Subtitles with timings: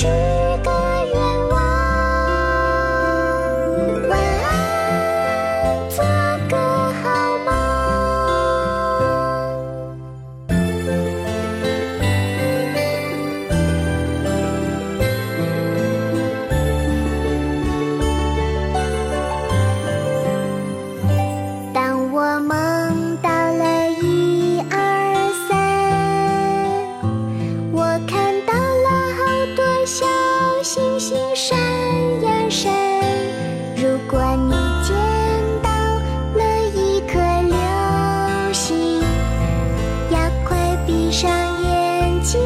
[0.00, 0.29] show.
[41.20, 42.40] 闭上眼睛。